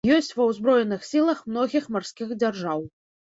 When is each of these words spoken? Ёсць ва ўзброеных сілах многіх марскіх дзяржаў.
Ёсць 0.13 0.33
ва 0.37 0.45
ўзброеных 0.51 1.03
сілах 1.09 1.43
многіх 1.53 1.85
марскіх 1.97 2.33
дзяржаў. 2.41 2.79